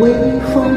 [0.00, 0.69] 微风